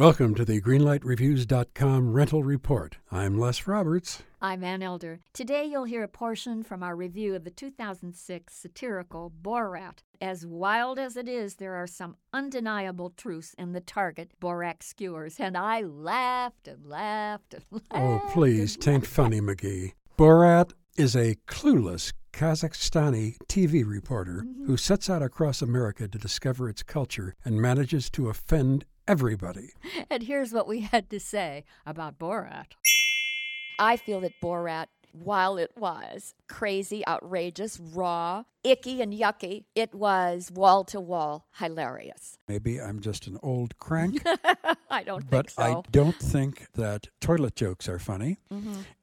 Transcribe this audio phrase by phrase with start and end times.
[0.00, 2.96] Welcome to the GreenlightReviews.com rental report.
[3.12, 4.22] I'm Les Roberts.
[4.40, 5.20] I'm Ann Elder.
[5.34, 9.98] Today you'll hear a portion from our review of the 2006 satirical Borat.
[10.18, 15.38] As wild as it is, there are some undeniable truths in the target Borat skewers,
[15.38, 17.84] and I laughed and laughed and laughed.
[17.90, 19.92] Oh, please, tain't funny, McGee.
[20.16, 24.64] Borat is a clueless Kazakhstani TV reporter Mm-hmm.
[24.64, 29.70] who sets out across America to discover its culture and manages to offend everybody.
[30.08, 32.76] And here's what we had to say about Borat.
[33.76, 40.50] I feel that Borat, while it was crazy, outrageous, raw, icky, and yucky, it was
[40.50, 42.38] wall to wall hilarious.
[42.48, 44.22] Maybe I'm just an old crank,
[44.90, 45.62] I don't but think so.
[45.62, 45.78] Mm-hmm.
[45.78, 48.38] I don't think that toilet jokes are funny.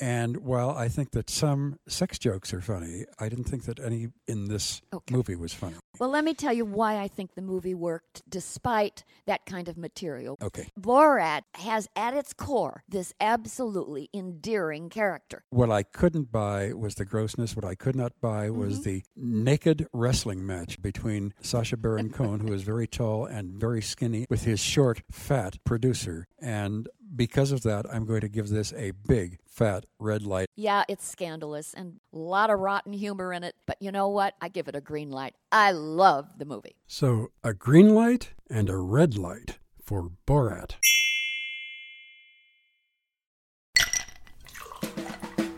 [0.00, 4.10] And while I think that some sex jokes are funny, I didn't think that any
[4.28, 5.12] in this Okay.
[5.12, 5.74] movie was funny.
[5.98, 9.76] Well, let me tell you why I think the movie worked despite that kind of
[9.76, 10.36] material.
[10.40, 10.68] Okay.
[10.80, 15.42] Borat has at its core this absolutely endearing character.
[15.50, 17.56] What I couldn't buy was the grossness.
[17.56, 19.02] What I could not buy was the
[19.44, 24.44] naked wrestling match between Sacha Baron Cohen, who is very tall and very skinny, with
[24.44, 26.26] his short, fat producer.
[26.40, 30.48] And because of that, I'm going to give this a big, fat red light.
[30.56, 34.34] Yeah, it's scandalous and a lot of rotten humor in it, but you know what?
[34.40, 35.34] I give it a green light.
[35.50, 36.76] I love the movie.
[36.86, 40.74] So, a green light and a red light for Borat.